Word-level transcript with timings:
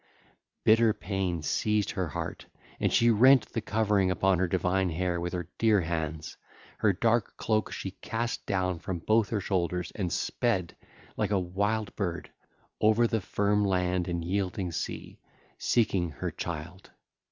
(ll. 0.09 0.27
40 0.65 0.71
53) 0.71 0.73
Bitter 0.73 0.93
pain 0.95 1.41
seized 1.43 1.91
her 1.91 2.07
heart, 2.07 2.47
and 2.79 2.91
she 2.91 3.11
rent 3.11 3.53
the 3.53 3.61
covering 3.61 4.09
upon 4.09 4.39
her 4.39 4.47
divine 4.47 4.89
hair 4.89 5.21
with 5.21 5.31
her 5.33 5.47
dear 5.59 5.81
hands: 5.81 6.37
her 6.79 6.91
dark 6.91 7.37
cloak 7.37 7.71
she 7.71 7.91
cast 7.91 8.43
down 8.47 8.79
from 8.79 8.97
both 8.97 9.29
her 9.29 9.39
shoulders 9.39 9.91
and 9.93 10.11
sped, 10.11 10.75
like 11.17 11.29
a 11.29 11.37
wild 11.39 11.95
bird, 11.95 12.31
over 12.79 13.05
the 13.05 13.21
firm 13.21 13.63
land 13.63 14.07
and 14.07 14.25
yielding 14.25 14.71
sea, 14.71 15.19
seeking 15.59 16.09
her 16.09 16.31
child. 16.31 16.89